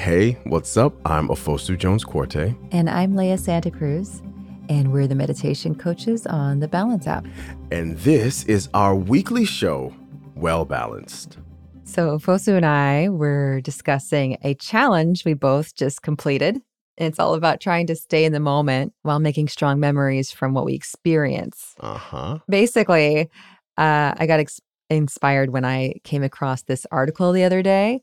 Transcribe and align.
Hey, 0.00 0.38
what's 0.44 0.78
up? 0.78 0.94
I'm 1.04 1.28
Ofosu 1.28 1.76
Jones 1.76 2.06
Quartey. 2.06 2.56
And 2.72 2.88
I'm 2.88 3.16
Leah 3.16 3.36
Santa 3.36 3.70
Cruz. 3.70 4.22
And 4.70 4.94
we're 4.94 5.06
the 5.06 5.14
meditation 5.14 5.74
coaches 5.74 6.26
on 6.26 6.60
the 6.60 6.68
Balance 6.68 7.06
app. 7.06 7.26
And 7.70 7.98
this 7.98 8.44
is 8.44 8.70
our 8.72 8.94
weekly 8.96 9.44
show, 9.44 9.94
Well 10.34 10.64
Balanced. 10.64 11.36
So, 11.84 12.18
Fosu 12.18 12.56
and 12.56 12.64
I 12.64 13.10
were 13.10 13.60
discussing 13.60 14.38
a 14.42 14.54
challenge 14.54 15.26
we 15.26 15.34
both 15.34 15.74
just 15.74 16.00
completed. 16.00 16.62
It's 16.96 17.18
all 17.18 17.34
about 17.34 17.60
trying 17.60 17.86
to 17.88 17.94
stay 17.94 18.24
in 18.24 18.32
the 18.32 18.40
moment 18.40 18.94
while 19.02 19.18
making 19.18 19.48
strong 19.48 19.80
memories 19.80 20.32
from 20.32 20.54
what 20.54 20.64
we 20.64 20.72
experience. 20.72 21.74
Uh 21.78 21.98
huh. 21.98 22.38
Basically, 22.48 23.28
uh, 23.76 24.14
I 24.16 24.26
got 24.26 24.40
ex- 24.40 24.62
inspired 24.88 25.50
when 25.50 25.66
I 25.66 25.96
came 26.04 26.22
across 26.22 26.62
this 26.62 26.86
article 26.90 27.32
the 27.32 27.44
other 27.44 27.62
day. 27.62 28.00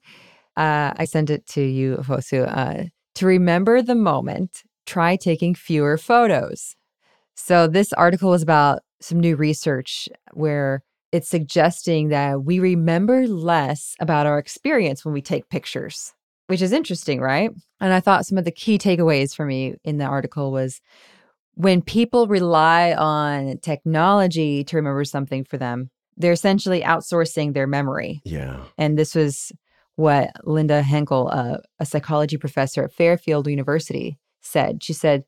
Uh, 0.58 0.92
I 0.98 1.06
sent 1.06 1.30
it 1.30 1.46
to 1.50 1.62
you, 1.62 1.98
Fosu. 1.98 2.46
Uh, 2.48 2.86
to 3.16 3.26
remember 3.26 3.82
the 3.82 3.96
moment, 3.96 4.64
try 4.86 5.16
taking 5.16 5.54
fewer 5.56 5.98
photos. 5.98 6.76
So, 7.36 7.68
this 7.68 7.94
article 7.94 8.32
was 8.32 8.42
about 8.42 8.82
some 9.00 9.20
new 9.20 9.36
research 9.36 10.10
where 10.34 10.84
it's 11.12 11.30
suggesting 11.30 12.10
that 12.10 12.44
we 12.44 12.60
remember 12.60 13.28
less 13.28 13.96
about 14.00 14.26
our 14.26 14.40
experience 14.40 15.06
when 15.06 15.14
we 15.14 15.22
take 15.22 15.50
pictures, 15.50 16.14
which 16.48 16.62
is 16.62 16.72
interesting, 16.72 17.22
right? 17.22 17.52
And 17.80 17.94
I 17.94 18.00
thought 18.00 18.26
some 18.26 18.38
of 18.38 18.46
the 18.46 18.52
key 18.52 18.78
takeaways 18.78 19.36
for 19.36 19.46
me 19.46 19.76
in 19.84 19.98
the 19.98 20.06
article 20.06 20.52
was 20.52 20.82
when 21.54 21.82
people 21.82 22.28
rely 22.28 22.94
on 22.94 23.60
technology 23.60 24.64
to 24.64 24.76
remember 24.76 25.04
something 25.06 25.44
for 25.44 25.58
them, 25.58 25.90
they're 26.18 26.32
essentially 26.32 26.82
outsourcing 26.82 27.54
their 27.54 27.68
memory. 27.68 28.22
Yeah. 28.26 28.64
And 28.78 28.98
this 28.98 29.16
was 29.16 29.52
what 29.98 30.32
Linda 30.46 30.82
Henkel, 30.84 31.30
uh, 31.34 31.58
a 31.80 31.86
psychology 31.86 32.38
professor 32.38 32.84
at 32.84 32.94
Fairfield 32.94 33.48
University, 33.48 34.18
said. 34.42 34.84
She 34.84 34.94
said, 34.94 35.24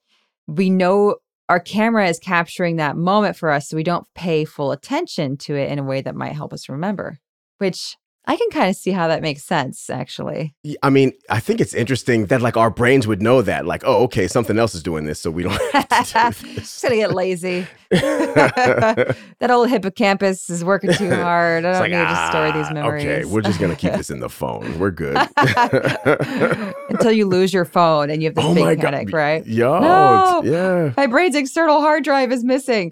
We 0.47 0.69
know 0.69 1.17
our 1.49 1.59
camera 1.59 2.07
is 2.07 2.19
capturing 2.19 2.75
that 2.75 2.95
moment 2.95 3.35
for 3.35 3.49
us, 3.49 3.67
so 3.67 3.75
we 3.75 3.83
don't 3.83 4.05
pay 4.13 4.45
full 4.45 4.71
attention 4.71 5.37
to 5.37 5.55
it 5.55 5.71
in 5.71 5.79
a 5.79 5.83
way 5.83 6.01
that 6.01 6.15
might 6.15 6.33
help 6.33 6.53
us 6.53 6.69
remember, 6.69 7.17
which 7.57 7.97
I 8.29 8.35
can 8.37 8.49
kind 8.51 8.69
of 8.69 8.75
see 8.75 8.91
how 8.91 9.07
that 9.07 9.23
makes 9.23 9.41
sense, 9.43 9.89
actually. 9.89 10.53
I 10.83 10.91
mean, 10.91 11.13
I 11.31 11.39
think 11.39 11.59
it's 11.59 11.73
interesting 11.73 12.27
that 12.27 12.43
like 12.43 12.57
our 12.57 12.69
brains 12.69 13.07
would 13.07 13.23
know 13.23 13.41
that, 13.41 13.65
like, 13.65 13.81
oh, 13.83 14.03
okay, 14.03 14.27
something 14.27 14.59
else 14.59 14.75
is 14.75 14.83
doing 14.83 15.05
this, 15.05 15.19
so 15.19 15.31
we 15.31 15.41
don't 15.41 15.59
have 15.73 15.89
to 16.37 16.45
do 16.45 16.53
this. 16.53 16.61
Just 16.61 16.83
gonna 16.83 16.97
get 16.97 17.11
lazy. 17.15 17.65
that 17.89 19.15
old 19.49 19.67
hippocampus 19.69 20.47
is 20.51 20.63
working 20.63 20.93
too 20.93 21.09
hard. 21.09 21.65
I 21.65 21.71
don't 21.71 21.81
like, 21.81 21.89
need 21.89 21.97
to 21.97 22.27
store 22.29 22.51
these 22.51 22.67
"Ah, 22.69 22.73
memories. 22.73 23.03
Okay, 23.05 23.25
we're 23.25 23.41
just 23.41 23.59
gonna 23.59 23.75
keep 23.75 23.93
this 23.93 24.11
in 24.11 24.19
the 24.19 24.29
phone. 24.29 24.77
We're 24.77 24.91
good. 24.91 25.17
Until 26.91 27.11
you 27.11 27.25
lose 27.25 27.51
your 27.51 27.65
phone 27.65 28.11
and 28.11 28.21
you 28.21 28.27
have 28.27 28.35
this 28.35 28.45
oh 28.45 28.53
big 28.53 28.63
my 28.63 28.75
god, 28.75 28.91
panic, 28.93 29.11
right? 29.11 29.43
Yo, 29.47 29.79
No! 29.79 30.41
yeah. 30.43 30.93
My 30.97 31.07
brain's 31.07 31.35
external 31.35 31.81
hard 31.81 32.03
drive 32.03 32.31
is 32.31 32.43
missing. 32.43 32.91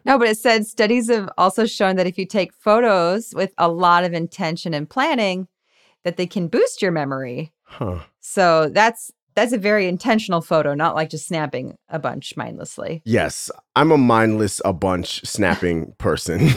No, 0.04 0.18
but 0.18 0.28
it 0.28 0.38
said 0.38 0.66
studies 0.66 1.08
have 1.08 1.30
also 1.38 1.66
shown 1.66 1.96
that 1.96 2.06
if 2.06 2.18
you 2.18 2.26
take 2.26 2.52
photos 2.52 3.32
with 3.34 3.52
a 3.58 3.68
lot 3.68 4.04
of 4.04 4.12
intention 4.12 4.74
and 4.74 4.88
planning, 4.88 5.48
that 6.04 6.16
they 6.16 6.26
can 6.26 6.48
boost 6.48 6.82
your 6.82 6.92
memory. 6.92 7.52
huh. 7.64 8.00
So 8.20 8.68
that's 8.68 9.10
that's 9.34 9.52
a 9.52 9.58
very 9.58 9.86
intentional 9.88 10.40
photo, 10.40 10.74
not 10.74 10.94
like 10.94 11.10
just 11.10 11.26
snapping 11.26 11.76
a 11.88 11.98
bunch 11.98 12.36
mindlessly. 12.36 13.02
Yes, 13.04 13.50
I'm 13.76 13.90
a 13.90 13.98
mindless 13.98 14.60
a 14.64 14.72
bunch 14.72 15.24
snapping 15.24 15.94
person. 15.98 16.40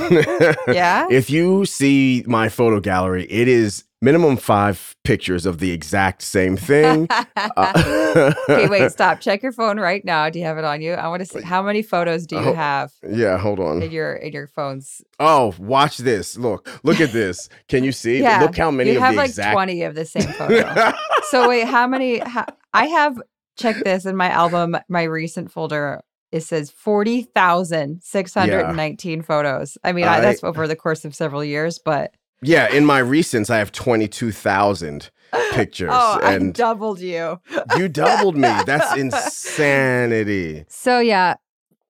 Yeah? 0.67 1.07
If 1.11 1.29
you 1.29 1.65
see 1.65 2.23
my 2.27 2.49
photo 2.49 2.79
gallery, 2.79 3.25
it 3.29 3.47
is 3.47 3.83
minimum 4.01 4.37
five 4.37 4.95
pictures 5.03 5.45
of 5.47 5.57
the 5.57 5.71
exact 5.71 6.21
same 6.21 6.55
thing. 6.57 7.07
Uh, 7.55 8.33
okay, 8.49 8.67
wait, 8.67 8.91
stop. 8.91 9.19
Check 9.19 9.41
your 9.41 9.51
phone 9.51 9.79
right 9.79 10.03
now. 10.05 10.29
Do 10.29 10.37
you 10.39 10.45
have 10.45 10.57
it 10.59 10.63
on 10.65 10.81
you? 10.81 10.93
I 10.93 11.07
want 11.07 11.21
to 11.21 11.25
see 11.25 11.41
how 11.41 11.61
many 11.63 11.81
photos 11.81 12.27
do 12.27 12.35
you 12.35 12.41
Oh, 12.41 12.53
have 12.53 12.91
Yeah, 13.09 13.37
hold 13.37 13.59
on. 13.59 13.81
in 13.81 13.91
your 13.91 14.13
in 14.15 14.31
your 14.33 14.47
phones? 14.47 15.01
Oh, 15.19 15.55
watch 15.57 15.97
this. 15.97 16.37
Look, 16.37 16.69
look 16.83 16.99
at 17.01 17.11
this. 17.11 17.49
Can 17.67 17.83
you 17.83 17.91
see? 17.91 18.21
Yeah, 18.21 18.41
Look 18.41 18.55
how 18.57 18.69
many 18.69 18.91
you 18.91 18.97
of 18.97 19.03
have 19.03 19.15
like 19.15 19.29
exact. 19.29 19.53
twenty 19.53 19.81
of 19.83 19.95
the 19.95 20.05
same 20.05 20.27
photo. 20.33 20.91
So 21.29 21.47
wait, 21.49 21.65
how 21.67 21.87
many? 21.87 22.19
How, 22.19 22.45
I 22.73 22.85
have 22.87 23.21
check 23.57 23.75
this 23.83 24.05
in 24.05 24.15
my 24.15 24.29
album, 24.29 24.77
my 24.89 25.03
recent 25.03 25.51
folder. 25.51 26.01
It 26.31 26.41
says 26.41 26.69
forty 26.69 27.21
thousand 27.23 28.03
six 28.03 28.33
hundred 28.33 28.65
and 28.67 28.77
nineteen 28.77 29.21
photos. 29.21 29.77
I 29.83 29.93
mean, 29.93 30.05
I, 30.05 30.17
I- 30.17 30.19
that's 30.21 30.43
over 30.43 30.67
the 30.67 30.75
course 30.75 31.05
of 31.05 31.15
several 31.15 31.43
years, 31.43 31.79
but 31.79 32.13
yeah, 32.41 32.69
in 32.71 32.85
my 32.85 33.01
recents, 33.01 33.49
I 33.49 33.57
have 33.59 33.71
twenty-two 33.71 34.31
thousand 34.31 35.09
pictures, 35.53 35.89
oh, 35.91 36.19
I 36.21 36.33
and 36.33 36.53
doubled 36.53 36.99
you. 36.99 37.39
you 37.77 37.87
doubled 37.87 38.35
me. 38.35 38.49
That's 38.65 38.95
insanity. 38.97 40.65
So 40.67 40.99
yeah, 40.99 41.35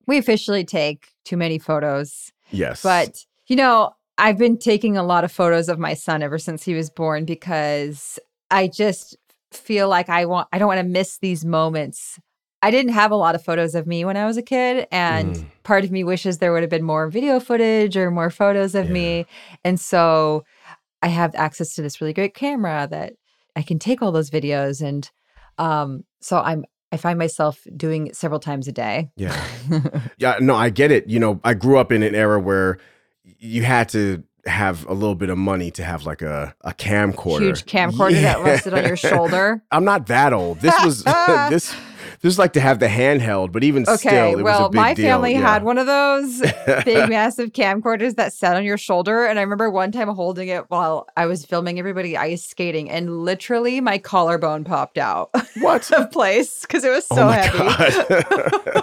we 0.05 0.17
officially 0.17 0.63
take 0.63 1.07
too 1.25 1.37
many 1.37 1.59
photos, 1.59 2.31
Yes, 2.51 2.81
but 2.83 3.25
you 3.47 3.55
know, 3.55 3.91
I've 4.17 4.37
been 4.37 4.57
taking 4.57 4.97
a 4.97 5.03
lot 5.03 5.23
of 5.23 5.31
photos 5.31 5.67
of 5.69 5.79
my 5.79 5.93
son 5.93 6.21
ever 6.23 6.37
since 6.37 6.63
he 6.63 6.73
was 6.73 6.89
born 6.89 7.25
because 7.25 8.19
I 8.51 8.67
just 8.67 9.17
feel 9.51 9.87
like 9.89 10.09
I 10.09 10.25
want 10.25 10.47
I 10.51 10.57
don't 10.59 10.67
want 10.67 10.79
to 10.79 10.83
miss 10.83 11.17
these 11.19 11.45
moments. 11.45 12.19
I 12.61 12.71
didn't 12.71 12.93
have 12.93 13.11
a 13.11 13.15
lot 13.15 13.35
of 13.35 13.43
photos 13.43 13.75
of 13.75 13.85
me 13.85 14.03
when 14.03 14.17
I 14.17 14.25
was 14.25 14.35
a 14.37 14.41
kid 14.41 14.87
and 14.91 15.35
Mm. 15.35 15.45
part 15.63 15.83
of 15.83 15.91
me 15.91 16.03
wishes 16.03 16.37
there 16.39 16.51
would 16.53 16.63
have 16.63 16.69
been 16.69 16.83
more 16.83 17.07
video 17.09 17.39
footage 17.39 17.95
or 17.95 18.09
more 18.09 18.29
photos 18.29 18.73
of 18.75 18.89
me. 18.89 19.25
And 19.63 19.79
so 19.79 20.43
I 21.01 21.07
have 21.09 21.35
access 21.35 21.75
to 21.75 21.81
this 21.81 22.01
really 22.01 22.13
great 22.13 22.33
camera 22.33 22.87
that 22.89 23.13
I 23.55 23.61
can 23.61 23.77
take 23.79 24.01
all 24.01 24.11
those 24.11 24.29
videos 24.31 24.81
and 24.81 25.09
um 25.57 26.03
so 26.19 26.39
I'm 26.39 26.65
I 26.91 26.97
find 26.97 27.19
myself 27.19 27.59
doing 27.75 28.07
it 28.07 28.15
several 28.15 28.39
times 28.39 28.67
a 28.67 28.71
day. 28.71 29.09
yeah. 29.15 29.45
Yeah, 30.19 30.37
no, 30.39 30.55
I 30.55 30.69
get 30.71 30.89
it. 30.89 31.07
You 31.07 31.19
know, 31.19 31.39
I 31.43 31.53
grew 31.53 31.77
up 31.77 31.91
in 31.91 32.01
an 32.01 32.15
era 32.15 32.39
where 32.39 32.79
you 33.23 33.61
had 33.63 33.89
to 33.89 34.23
have 34.47 34.85
a 34.87 34.93
little 34.93 35.15
bit 35.15 35.29
of 35.29 35.37
money 35.37 35.71
to 35.71 35.83
have 35.83 36.05
like 36.05 36.21
a, 36.21 36.55
a 36.61 36.73
camcorder. 36.73 37.41
Huge 37.41 37.65
camcorder 37.65 38.21
that 38.21 38.39
rested 38.43 38.73
on 38.73 38.85
your 38.85 38.95
shoulder. 38.97 39.61
I'm 39.71 39.83
not 39.85 40.07
that 40.07 40.33
old. 40.33 40.59
This 40.61 40.73
was 40.83 41.03
this 41.49 41.75
this 42.21 42.23
was 42.23 42.39
like 42.39 42.53
to 42.53 42.59
have 42.59 42.79
the 42.79 42.87
handheld, 42.87 43.51
but 43.51 43.63
even 43.63 43.83
Okay, 43.83 43.95
still, 43.97 44.39
it 44.39 44.43
was 44.43 44.55
a 44.57 44.61
well, 44.61 44.69
big 44.69 44.75
my 44.81 44.93
deal. 44.95 45.05
family 45.07 45.33
Yeah. 45.33 45.41
had 45.41 45.63
one 45.63 45.77
of 45.77 45.85
those 45.85 46.41
big, 46.85 47.09
massive 47.09 47.51
camcorders 47.51 48.15
that 48.15 48.33
sat 48.33 48.55
on 48.55 48.63
your 48.63 48.77
shoulder. 48.77 49.25
And 49.25 49.37
I 49.37 49.43
remember 49.43 49.69
one 49.69 49.91
time 49.91 50.07
holding 50.09 50.47
it 50.47 50.65
while 50.69 51.07
I 51.15 51.27
was 51.27 51.45
filming 51.45 51.77
everybody 51.77 52.17
ice 52.17 52.43
skating, 52.45 52.89
and 52.89 53.19
literally 53.23 53.81
my 53.81 53.97
collarbone 53.99 54.63
popped 54.63 54.97
out 54.97 55.29
What? 55.59 55.91
of 55.91 56.09
place 56.11 56.61
because 56.61 56.83
it 56.83 56.89
was 56.89 57.05
so 57.05 57.27
oh 57.27 57.29
heavy. 57.29 58.81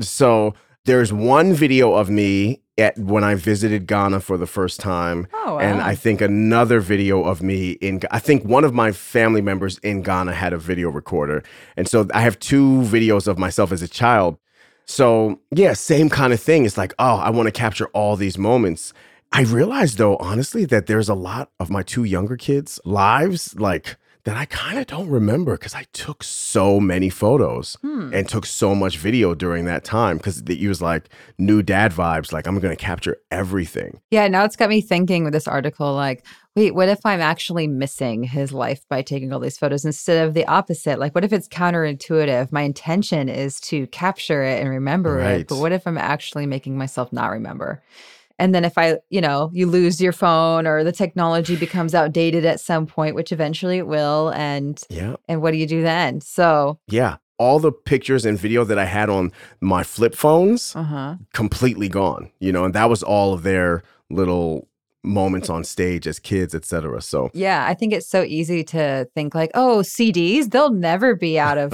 so 0.00 0.54
there's 0.84 1.12
one 1.12 1.52
video 1.52 1.94
of 1.94 2.08
me 2.10 2.60
at 2.78 2.98
when 2.98 3.24
I 3.24 3.34
visited 3.34 3.86
Ghana 3.86 4.20
for 4.20 4.36
the 4.36 4.46
first 4.46 4.80
time. 4.80 5.26
Oh, 5.32 5.58
And. 5.58 5.80
I 5.80 5.94
think 5.94 6.20
another 6.20 6.80
video 6.80 7.22
of 7.24 7.42
me 7.42 7.72
in, 7.72 8.00
I 8.10 8.18
think 8.18 8.44
one 8.44 8.64
of 8.64 8.74
my 8.74 8.92
family 8.92 9.40
members 9.40 9.78
in 9.78 10.02
Ghana 10.02 10.32
had 10.32 10.52
a 10.52 10.58
video 10.58 10.90
recorder. 10.90 11.42
And 11.76 11.88
so 11.88 12.06
I 12.12 12.20
have 12.20 12.38
two 12.38 12.82
videos 12.82 13.26
of 13.26 13.38
myself 13.38 13.72
as 13.72 13.82
a 13.82 13.88
child. 13.88 14.38
So, 14.86 15.40
yeah, 15.50 15.72
same 15.72 16.08
kind 16.08 16.32
of 16.32 16.40
thing. 16.40 16.64
It's 16.64 16.78
like, 16.78 16.94
oh, 16.98 17.16
I 17.16 17.30
want 17.30 17.46
to 17.46 17.52
capture 17.52 17.86
all 17.88 18.16
these 18.16 18.38
moments. 18.38 18.92
I 19.32 19.42
realized, 19.42 19.98
though, 19.98 20.16
honestly, 20.18 20.64
that 20.66 20.86
there's 20.86 21.08
a 21.08 21.14
lot 21.14 21.50
of 21.58 21.70
my 21.70 21.82
two 21.82 22.04
younger 22.04 22.36
kids' 22.36 22.78
lives, 22.84 23.58
like, 23.58 23.96
that 24.26 24.36
I 24.36 24.44
kind 24.44 24.76
of 24.78 24.86
don't 24.88 25.08
remember 25.08 25.52
because 25.56 25.74
I 25.74 25.84
took 25.92 26.22
so 26.24 26.78
many 26.80 27.08
photos 27.08 27.76
Hmm. 27.80 28.10
and 28.12 28.28
took 28.28 28.44
so 28.44 28.74
much 28.74 28.98
video 28.98 29.34
during 29.34 29.64
that 29.66 29.84
time 29.84 30.16
because 30.18 30.42
it 30.42 30.66
was 30.68 30.82
like 30.82 31.08
new 31.38 31.62
dad 31.62 31.92
vibes. 31.92 32.32
Like, 32.32 32.46
I'm 32.48 32.58
going 32.58 32.76
to 32.76 32.84
capture 32.84 33.16
everything. 33.30 34.00
Yeah, 34.10 34.26
now 34.26 34.44
it's 34.44 34.56
got 34.56 34.68
me 34.68 34.80
thinking 34.80 35.22
with 35.22 35.32
this 35.32 35.46
article 35.46 35.94
like, 35.94 36.26
wait, 36.56 36.74
what 36.74 36.88
if 36.88 36.98
I'm 37.04 37.20
actually 37.20 37.68
missing 37.68 38.24
his 38.24 38.52
life 38.52 38.80
by 38.88 39.00
taking 39.02 39.32
all 39.32 39.38
these 39.40 39.58
photos 39.58 39.84
instead 39.84 40.26
of 40.26 40.34
the 40.34 40.44
opposite? 40.46 40.98
Like, 40.98 41.14
what 41.14 41.24
if 41.24 41.32
it's 41.32 41.48
counterintuitive? 41.48 42.50
My 42.50 42.62
intention 42.62 43.28
is 43.28 43.60
to 43.60 43.86
capture 43.88 44.42
it 44.42 44.60
and 44.60 44.68
remember 44.70 45.16
Right. 45.18 45.40
it, 45.42 45.48
but 45.48 45.58
what 45.58 45.70
if 45.72 45.86
I'm 45.86 45.98
actually 45.98 46.46
making 46.46 46.76
myself 46.76 47.12
not 47.12 47.30
remember? 47.30 47.80
And 48.38 48.54
then 48.54 48.64
if 48.64 48.76
I, 48.76 48.98
you 49.08 49.20
know, 49.20 49.50
you 49.52 49.66
lose 49.66 50.00
your 50.00 50.12
phone 50.12 50.66
or 50.66 50.84
the 50.84 50.92
technology 50.92 51.56
becomes 51.56 51.94
outdated 51.94 52.44
at 52.44 52.60
some 52.60 52.86
point, 52.86 53.14
which 53.14 53.32
eventually 53.32 53.78
it 53.78 53.86
will, 53.86 54.30
and 54.30 54.80
Yeah. 54.90 55.16
and 55.28 55.40
what 55.42 55.52
do 55.52 55.56
you 55.58 55.66
do 55.66 55.82
then? 55.82 56.20
So, 56.20 56.78
Yeah. 56.88 57.16
All 57.38 57.58
the 57.58 57.70
pictures 57.72 58.24
and 58.24 58.38
video 58.38 58.64
that 58.64 58.78
I 58.78 58.86
had 58.86 59.10
on 59.10 59.30
my 59.60 59.82
flip 59.82 60.14
phones 60.14 60.74
uh 60.74 60.82
huh. 60.82 61.14
completely 61.34 61.88
gone, 61.88 62.30
you 62.40 62.50
know, 62.50 62.64
and 62.64 62.74
that 62.74 62.88
was 62.88 63.02
all 63.02 63.34
of 63.34 63.42
their 63.42 63.82
little 64.08 64.68
moments 65.06 65.48
on 65.48 65.64
stage 65.64 66.06
as 66.06 66.18
kids, 66.18 66.54
etc. 66.54 67.00
So, 67.00 67.30
Yeah, 67.32 67.64
I 67.66 67.74
think 67.74 67.92
it's 67.92 68.08
so 68.08 68.22
easy 68.22 68.64
to 68.64 69.08
think 69.14 69.34
like, 69.34 69.50
oh, 69.54 69.78
CDs, 69.78 70.50
they'll 70.50 70.72
never 70.72 71.14
be 71.14 71.38
out 71.38 71.56
of 71.58 71.72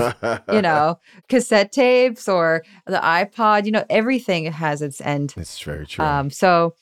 you 0.52 0.62
know, 0.62 0.98
cassette 1.28 1.72
tapes 1.72 2.28
or 2.28 2.62
the 2.86 2.98
iPod, 2.98 3.64
you 3.64 3.72
know, 3.72 3.84
everything 3.90 4.44
has 4.52 4.82
its 4.82 5.00
end. 5.00 5.34
it's 5.36 5.58
very 5.60 5.86
true. 5.86 6.04
Um, 6.04 6.30
so 6.30 6.74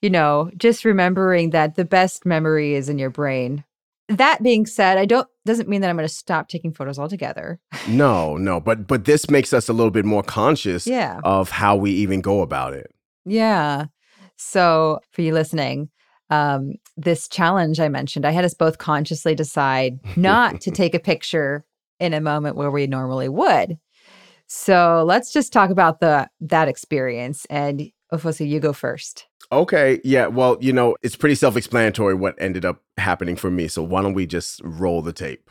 you 0.00 0.10
know, 0.10 0.48
just 0.56 0.84
remembering 0.84 1.50
that 1.50 1.74
the 1.74 1.84
best 1.84 2.24
memory 2.24 2.74
is 2.74 2.88
in 2.88 2.98
your 3.00 3.10
brain. 3.10 3.64
That 4.08 4.42
being 4.42 4.64
said, 4.64 4.96
I 4.96 5.04
don't 5.06 5.28
doesn't 5.44 5.68
mean 5.68 5.80
that 5.80 5.90
I'm 5.90 5.96
going 5.96 6.06
to 6.08 6.14
stop 6.14 6.48
taking 6.48 6.72
photos 6.72 6.98
altogether. 6.98 7.58
No, 7.88 8.36
no, 8.36 8.60
but 8.60 8.86
but 8.86 9.04
this 9.06 9.28
makes 9.28 9.52
us 9.52 9.68
a 9.68 9.72
little 9.72 9.90
bit 9.90 10.04
more 10.04 10.22
conscious 10.22 10.86
Yeah. 10.86 11.20
of 11.24 11.50
how 11.50 11.74
we 11.76 11.90
even 11.90 12.20
go 12.20 12.40
about 12.42 12.72
it. 12.74 12.94
Yeah. 13.26 13.86
So, 14.38 15.00
for 15.10 15.22
you 15.22 15.34
listening, 15.34 15.90
um, 16.30 16.74
this 16.96 17.28
challenge 17.28 17.80
I 17.80 17.88
mentioned, 17.88 18.24
I 18.24 18.30
had 18.30 18.44
us 18.44 18.54
both 18.54 18.78
consciously 18.78 19.34
decide 19.34 19.98
not 20.16 20.60
to 20.62 20.70
take 20.70 20.94
a 20.94 21.00
picture 21.00 21.64
in 21.98 22.14
a 22.14 22.20
moment 22.20 22.56
where 22.56 22.70
we 22.70 22.86
normally 22.86 23.28
would. 23.28 23.78
So, 24.46 25.04
let's 25.06 25.32
just 25.32 25.52
talk 25.52 25.70
about 25.70 25.98
the 25.98 26.30
that 26.40 26.68
experience. 26.68 27.46
And 27.50 27.90
Ofosu, 28.12 28.48
you 28.48 28.60
go 28.60 28.72
first. 28.72 29.26
Okay, 29.50 30.00
yeah, 30.04 30.26
well, 30.28 30.56
you 30.60 30.72
know, 30.72 30.94
it's 31.02 31.16
pretty 31.16 31.34
self-explanatory 31.34 32.14
what 32.14 32.34
ended 32.38 32.64
up 32.64 32.82
happening 32.96 33.34
for 33.34 33.50
me. 33.50 33.66
So 33.66 33.82
why 33.82 34.02
don't 34.02 34.14
we 34.14 34.26
just 34.26 34.60
roll 34.62 35.02
the 35.02 35.12
tape? 35.12 35.50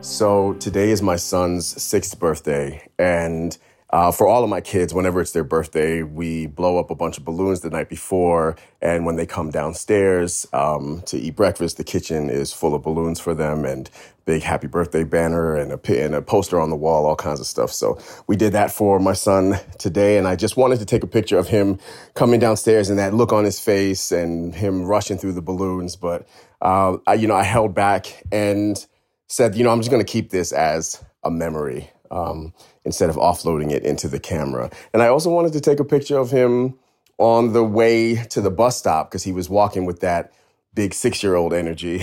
So 0.00 0.54
today 0.54 0.90
is 0.90 1.02
my 1.02 1.16
son's 1.16 1.82
sixth 1.82 2.18
birthday, 2.18 2.88
and 2.98 3.58
uh, 3.90 4.10
for 4.10 4.26
all 4.26 4.42
of 4.42 4.50
my 4.50 4.60
kids, 4.60 4.92
whenever 4.92 5.20
it's 5.20 5.30
their 5.30 5.44
birthday, 5.44 6.02
we 6.02 6.46
blow 6.46 6.78
up 6.78 6.90
a 6.90 6.94
bunch 6.94 7.18
of 7.18 7.24
balloons 7.24 7.60
the 7.60 7.70
night 7.70 7.88
before. 7.88 8.56
And 8.82 9.06
when 9.06 9.14
they 9.14 9.26
come 9.26 9.50
downstairs 9.50 10.46
um, 10.52 11.02
to 11.06 11.16
eat 11.16 11.36
breakfast, 11.36 11.76
the 11.76 11.84
kitchen 11.84 12.28
is 12.28 12.52
full 12.52 12.74
of 12.74 12.82
balloons 12.82 13.20
for 13.20 13.32
them 13.32 13.64
and 13.64 13.88
big 14.24 14.42
happy 14.42 14.66
birthday 14.66 15.04
banner 15.04 15.54
and 15.54 15.70
a, 15.70 16.04
and 16.04 16.16
a 16.16 16.20
poster 16.20 16.60
on 16.60 16.68
the 16.68 16.76
wall, 16.76 17.06
all 17.06 17.14
kinds 17.14 17.38
of 17.38 17.46
stuff. 17.46 17.70
So 17.70 17.96
we 18.26 18.34
did 18.34 18.52
that 18.54 18.72
for 18.72 18.98
my 18.98 19.12
son 19.12 19.54
today. 19.78 20.18
And 20.18 20.26
I 20.26 20.34
just 20.34 20.56
wanted 20.56 20.80
to 20.80 20.84
take 20.84 21.04
a 21.04 21.06
picture 21.06 21.38
of 21.38 21.46
him 21.46 21.78
coming 22.14 22.40
downstairs 22.40 22.90
and 22.90 22.98
that 22.98 23.14
look 23.14 23.32
on 23.32 23.44
his 23.44 23.60
face 23.60 24.10
and 24.10 24.52
him 24.52 24.84
rushing 24.84 25.16
through 25.16 25.34
the 25.34 25.42
balloons. 25.42 25.94
But, 25.94 26.26
uh, 26.60 26.96
I, 27.06 27.14
you 27.14 27.28
know, 27.28 27.36
I 27.36 27.44
held 27.44 27.72
back 27.72 28.24
and 28.32 28.84
said, 29.28 29.54
you 29.54 29.62
know, 29.62 29.70
I'm 29.70 29.78
just 29.78 29.90
going 29.90 30.04
to 30.04 30.12
keep 30.12 30.30
this 30.30 30.50
as 30.50 31.04
a 31.22 31.30
memory 31.30 31.90
um, 32.10 32.52
instead 32.84 33.10
of 33.10 33.16
offloading 33.16 33.70
it 33.70 33.82
into 33.84 34.08
the 34.08 34.20
camera. 34.20 34.70
And 34.92 35.02
I 35.02 35.08
also 35.08 35.30
wanted 35.30 35.52
to 35.54 35.60
take 35.60 35.80
a 35.80 35.84
picture 35.84 36.18
of 36.18 36.30
him 36.30 36.78
on 37.18 37.52
the 37.52 37.64
way 37.64 38.16
to 38.16 38.40
the 38.40 38.50
bus 38.50 38.76
stop 38.76 39.10
because 39.10 39.22
he 39.22 39.32
was 39.32 39.48
walking 39.48 39.86
with 39.86 40.00
that 40.00 40.32
big 40.74 40.94
six 40.94 41.22
year 41.22 41.34
old 41.34 41.52
energy. 41.52 42.02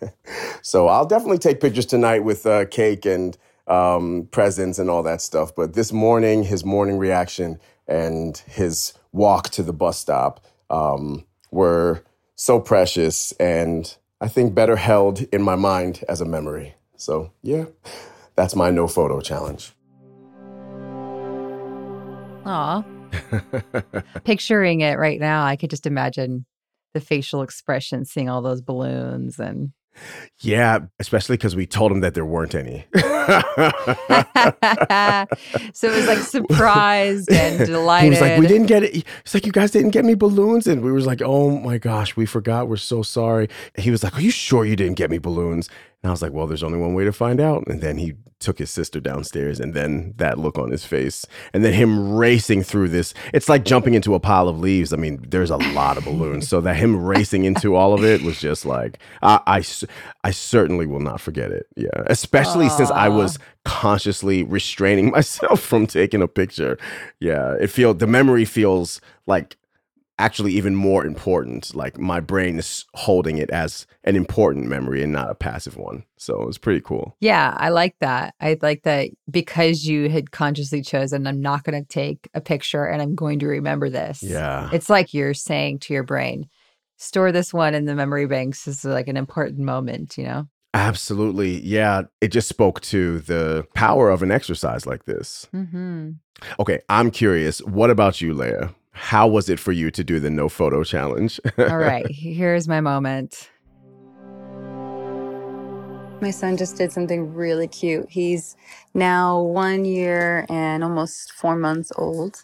so 0.62 0.88
I'll 0.88 1.06
definitely 1.06 1.38
take 1.38 1.60
pictures 1.60 1.86
tonight 1.86 2.24
with 2.24 2.46
uh, 2.46 2.64
cake 2.66 3.04
and 3.04 3.36
um, 3.66 4.28
presents 4.30 4.78
and 4.78 4.88
all 4.88 5.02
that 5.02 5.20
stuff. 5.20 5.54
But 5.54 5.74
this 5.74 5.92
morning, 5.92 6.44
his 6.44 6.64
morning 6.64 6.98
reaction 6.98 7.60
and 7.86 8.36
his 8.48 8.94
walk 9.12 9.50
to 9.50 9.62
the 9.62 9.72
bus 9.72 9.98
stop 9.98 10.44
um, 10.70 11.24
were 11.50 12.02
so 12.34 12.60
precious 12.60 13.32
and 13.32 13.96
I 14.20 14.28
think 14.28 14.54
better 14.54 14.76
held 14.76 15.22
in 15.32 15.42
my 15.42 15.56
mind 15.56 16.04
as 16.08 16.20
a 16.20 16.24
memory. 16.24 16.74
So, 16.96 17.32
yeah, 17.42 17.66
that's 18.36 18.54
my 18.54 18.70
no 18.70 18.86
photo 18.86 19.20
challenge. 19.20 19.72
Aw. 22.44 22.84
Picturing 24.24 24.80
it 24.80 24.98
right 24.98 25.18
now, 25.18 25.44
I 25.44 25.56
could 25.56 25.70
just 25.70 25.86
imagine 25.86 26.46
the 26.94 27.00
facial 27.00 27.42
expression, 27.42 28.04
seeing 28.04 28.28
all 28.28 28.42
those 28.42 28.60
balloons 28.60 29.38
and 29.38 29.72
Yeah, 30.40 30.80
especially 30.98 31.36
because 31.36 31.56
we 31.56 31.66
told 31.66 31.90
him 31.90 32.00
that 32.00 32.14
there 32.14 32.24
weren't 32.24 32.54
any. 32.54 32.86
so 35.72 35.88
it 35.88 35.96
was 35.96 36.06
like 36.06 36.18
surprised 36.18 37.30
and 37.32 37.66
delighted. 37.66 38.04
He 38.04 38.10
was 38.10 38.20
like, 38.20 38.38
"We 38.38 38.46
didn't 38.46 38.66
get 38.66 38.82
it." 38.84 38.94
He's 38.94 39.34
like, 39.34 39.46
"You 39.46 39.52
guys 39.52 39.70
didn't 39.70 39.90
get 39.90 40.04
me 40.04 40.14
balloons," 40.14 40.66
and 40.66 40.82
we 40.82 40.92
was 40.92 41.06
like, 41.06 41.22
"Oh 41.22 41.58
my 41.58 41.78
gosh, 41.78 42.16
we 42.16 42.26
forgot. 42.26 42.68
We're 42.68 42.76
so 42.76 43.02
sorry." 43.02 43.48
He 43.76 43.90
was 43.90 44.04
like, 44.04 44.16
"Are 44.16 44.20
you 44.20 44.30
sure 44.30 44.64
you 44.64 44.76
didn't 44.76 44.96
get 44.96 45.10
me 45.10 45.18
balloons?" 45.18 45.68
And 46.02 46.10
I 46.10 46.12
was 46.12 46.22
like, 46.22 46.32
"Well, 46.32 46.46
there's 46.46 46.62
only 46.62 46.78
one 46.78 46.94
way 46.94 47.04
to 47.04 47.12
find 47.12 47.40
out." 47.40 47.66
And 47.66 47.80
then 47.80 47.98
he 47.98 48.14
took 48.38 48.58
his 48.58 48.70
sister 48.70 49.00
downstairs, 49.00 49.58
and 49.58 49.74
then 49.74 50.12
that 50.16 50.38
look 50.38 50.58
on 50.58 50.70
his 50.70 50.84
face, 50.84 51.24
and 51.52 51.64
then 51.64 51.72
him 51.72 52.14
racing 52.14 52.62
through 52.62 52.88
this. 52.88 53.14
It's 53.32 53.48
like 53.48 53.64
jumping 53.64 53.94
into 53.94 54.14
a 54.14 54.20
pile 54.20 54.48
of 54.48 54.58
leaves. 54.58 54.92
I 54.92 54.96
mean, 54.96 55.24
there's 55.28 55.50
a 55.50 55.56
lot 55.56 55.96
of 55.96 56.04
balloons, 56.04 56.48
so 56.48 56.60
that 56.60 56.76
him 56.76 57.02
racing 57.04 57.44
into 57.44 57.74
all 57.74 57.94
of 57.94 58.04
it 58.04 58.22
was 58.22 58.38
just 58.38 58.64
like—I, 58.66 59.64
I 60.22 60.30
certainly 60.30 60.86
will 60.86 61.00
not 61.00 61.20
forget 61.20 61.50
it. 61.50 61.66
Yeah, 61.76 62.02
especially 62.06 62.68
since 62.68 62.90
I 62.90 63.08
was 63.08 63.38
consciously 63.64 64.44
restraining 64.44 65.10
myself 65.12 65.60
from 65.60 65.86
taking 65.86 66.22
a 66.22 66.28
picture. 66.28 66.78
Yeah, 67.20 67.54
it 67.60 67.68
feel 67.68 67.94
the 67.94 68.06
memory 68.06 68.44
feels 68.44 69.00
like 69.26 69.56
actually 70.18 70.52
even 70.52 70.74
more 70.74 71.04
important. 71.04 71.74
Like 71.74 71.98
my 71.98 72.20
brain 72.20 72.58
is 72.58 72.86
holding 72.94 73.38
it 73.38 73.50
as 73.50 73.86
an 74.04 74.16
important 74.16 74.66
memory 74.66 75.02
and 75.02 75.12
not 75.12 75.30
a 75.30 75.34
passive 75.34 75.76
one. 75.76 76.04
So 76.16 76.48
it's 76.48 76.58
pretty 76.58 76.80
cool. 76.80 77.16
Yeah, 77.20 77.54
I 77.58 77.68
like 77.68 77.96
that. 78.00 78.34
I 78.40 78.56
like 78.62 78.82
that 78.84 79.10
because 79.30 79.84
you 79.84 80.08
had 80.08 80.30
consciously 80.30 80.80
chosen, 80.80 81.26
I'm 81.26 81.42
not 81.42 81.64
going 81.64 81.82
to 81.82 81.88
take 81.88 82.28
a 82.34 82.40
picture 82.40 82.84
and 82.84 83.02
I'm 83.02 83.14
going 83.14 83.40
to 83.40 83.46
remember 83.46 83.90
this. 83.90 84.22
Yeah. 84.22 84.70
It's 84.72 84.88
like 84.88 85.12
you're 85.12 85.34
saying 85.34 85.80
to 85.80 85.92
your 85.92 86.02
brain, 86.02 86.48
store 86.96 87.30
this 87.30 87.52
one 87.52 87.74
in 87.74 87.84
the 87.84 87.94
memory 87.94 88.26
banks. 88.26 88.64
This 88.64 88.78
is 88.78 88.84
like 88.86 89.08
an 89.08 89.18
important 89.18 89.60
moment, 89.60 90.16
you 90.16 90.24
know? 90.24 90.48
Absolutely. 90.72 91.60
Yeah. 91.60 92.02
It 92.22 92.28
just 92.28 92.48
spoke 92.48 92.80
to 92.82 93.18
the 93.20 93.66
power 93.74 94.08
of 94.08 94.22
an 94.22 94.30
exercise 94.30 94.86
like 94.86 95.04
this. 95.04 95.46
Mm-hmm. 95.54 96.12
Okay. 96.58 96.80
I'm 96.88 97.10
curious. 97.10 97.58
What 97.60 97.90
about 97.90 98.22
you, 98.22 98.34
Leia? 98.34 98.74
How 98.96 99.28
was 99.28 99.50
it 99.50 99.60
for 99.60 99.72
you 99.72 99.90
to 99.90 100.02
do 100.02 100.18
the 100.18 100.30
no 100.30 100.48
photo 100.48 100.82
challenge? 100.82 101.38
All 101.58 101.76
right, 101.76 102.10
here's 102.10 102.66
my 102.66 102.80
moment. 102.80 103.50
My 106.22 106.30
son 106.30 106.56
just 106.56 106.78
did 106.78 106.90
something 106.90 107.34
really 107.34 107.68
cute. 107.68 108.08
He's 108.08 108.56
now 108.94 109.38
one 109.42 109.84
year 109.84 110.46
and 110.48 110.82
almost 110.82 111.30
four 111.32 111.56
months 111.56 111.92
old, 111.96 112.42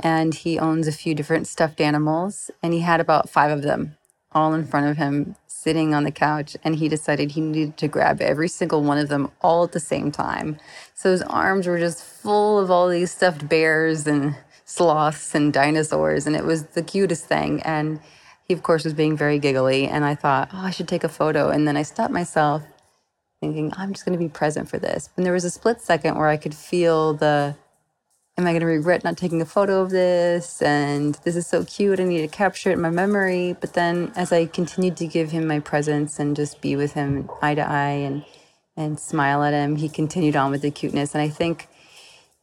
and 0.00 0.34
he 0.34 0.58
owns 0.58 0.88
a 0.88 0.92
few 0.92 1.14
different 1.14 1.46
stuffed 1.46 1.80
animals, 1.80 2.50
and 2.60 2.74
he 2.74 2.80
had 2.80 3.00
about 3.00 3.30
five 3.30 3.52
of 3.52 3.62
them 3.62 3.96
all 4.32 4.52
in 4.52 4.66
front 4.66 4.88
of 4.88 4.96
him 4.96 5.36
sitting 5.46 5.94
on 5.94 6.02
the 6.02 6.10
couch, 6.10 6.56
and 6.64 6.74
he 6.74 6.88
decided 6.88 7.30
he 7.30 7.40
needed 7.40 7.76
to 7.76 7.88
grab 7.88 8.20
every 8.20 8.48
single 8.48 8.82
one 8.82 8.98
of 8.98 9.08
them 9.08 9.30
all 9.40 9.62
at 9.62 9.70
the 9.70 9.80
same 9.80 10.10
time. 10.10 10.58
So 10.92 11.12
his 11.12 11.22
arms 11.22 11.68
were 11.68 11.78
just 11.78 12.02
full 12.02 12.58
of 12.58 12.68
all 12.70 12.88
these 12.88 13.12
stuffed 13.12 13.48
bears 13.48 14.08
and 14.08 14.36
sloths 14.64 15.34
and 15.34 15.52
dinosaurs, 15.52 16.26
and 16.26 16.34
it 16.36 16.44
was 16.44 16.64
the 16.68 16.82
cutest 16.82 17.26
thing. 17.26 17.62
And 17.62 18.00
he, 18.46 18.54
of 18.54 18.62
course, 18.62 18.84
was 18.84 18.94
being 18.94 19.16
very 19.16 19.38
giggly, 19.38 19.86
and 19.86 20.04
I 20.04 20.14
thought, 20.14 20.50
oh, 20.52 20.58
I 20.58 20.70
should 20.70 20.88
take 20.88 21.04
a 21.04 21.08
photo. 21.08 21.50
And 21.50 21.66
then 21.66 21.76
I 21.76 21.82
stopped 21.82 22.12
myself 22.12 22.62
thinking, 23.40 23.72
I'm 23.76 23.92
just 23.92 24.04
going 24.04 24.18
to 24.18 24.24
be 24.24 24.28
present 24.28 24.68
for 24.68 24.78
this. 24.78 25.10
And 25.16 25.24
there 25.24 25.32
was 25.32 25.44
a 25.44 25.50
split 25.50 25.80
second 25.80 26.16
where 26.16 26.28
I 26.28 26.36
could 26.36 26.54
feel 26.54 27.14
the, 27.14 27.56
am 28.38 28.46
I 28.46 28.50
going 28.52 28.60
to 28.60 28.66
regret 28.66 29.04
not 29.04 29.16
taking 29.16 29.42
a 29.42 29.46
photo 29.46 29.82
of 29.82 29.90
this? 29.90 30.62
And 30.62 31.14
this 31.24 31.36
is 31.36 31.46
so 31.46 31.64
cute. 31.64 32.00
I 32.00 32.04
need 32.04 32.22
to 32.22 32.28
capture 32.28 32.70
it 32.70 32.74
in 32.74 32.80
my 32.80 32.90
memory. 32.90 33.54
But 33.60 33.74
then 33.74 34.12
as 34.16 34.32
I 34.32 34.46
continued 34.46 34.96
to 34.98 35.06
give 35.06 35.30
him 35.30 35.46
my 35.46 35.60
presence 35.60 36.18
and 36.18 36.34
just 36.36 36.60
be 36.60 36.74
with 36.74 36.94
him 36.94 37.28
eye 37.42 37.54
to 37.54 37.62
eye 37.62 38.00
and, 38.08 38.24
and 38.76 38.98
smile 38.98 39.42
at 39.42 39.52
him, 39.52 39.76
he 39.76 39.88
continued 39.88 40.36
on 40.36 40.50
with 40.50 40.62
the 40.62 40.70
cuteness. 40.70 41.14
And 41.14 41.22
I 41.22 41.28
think 41.28 41.68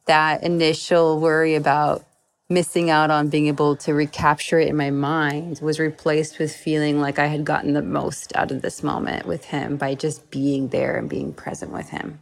that 0.06 0.42
initial 0.42 1.20
worry 1.20 1.54
about 1.54 2.04
missing 2.48 2.90
out 2.90 3.10
on 3.10 3.28
being 3.28 3.46
able 3.46 3.76
to 3.76 3.94
recapture 3.94 4.58
it 4.58 4.68
in 4.68 4.76
my 4.76 4.90
mind 4.90 5.58
was 5.60 5.78
replaced 5.78 6.38
with 6.38 6.54
feeling 6.54 7.00
like 7.00 7.18
I 7.18 7.26
had 7.26 7.44
gotten 7.44 7.72
the 7.72 7.82
most 7.82 8.34
out 8.36 8.50
of 8.50 8.62
this 8.62 8.82
moment 8.82 9.26
with 9.26 9.46
him 9.46 9.76
by 9.76 9.94
just 9.94 10.30
being 10.30 10.68
there 10.68 10.96
and 10.96 11.08
being 11.08 11.32
present 11.32 11.72
with 11.72 11.88
him. 11.88 12.20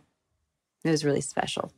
It 0.85 0.91
was 0.91 1.05
really 1.05 1.21
special. 1.21 1.73